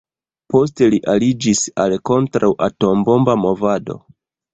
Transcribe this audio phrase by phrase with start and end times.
[0.51, 3.99] Poste li aliĝis al kontraŭ-atombomba movado.